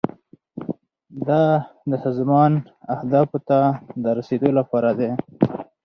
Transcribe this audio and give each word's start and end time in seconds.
دا 1.27 1.43
د 1.89 1.91
سازمان 2.05 2.51
اهدافو 2.95 3.37
ته 3.49 3.59
د 4.03 4.05
رسیدو 4.17 4.49
لپاره 4.59 4.89
دی. 4.99 5.11